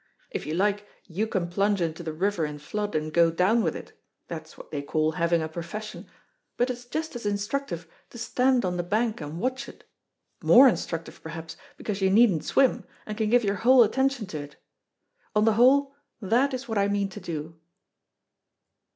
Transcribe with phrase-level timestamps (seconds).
[0.31, 3.75] If you like you can plunge into the river in flood and go down with
[3.75, 3.93] it
[4.27, 6.07] that's what they call having a profession
[6.57, 9.83] but it's just as instructive to stand on the bank and watch it;
[10.41, 14.55] more instructive, perhaps, because you needn't swim, and can give your whole attention to it.
[15.35, 17.59] On the whole, that is what I mean to do."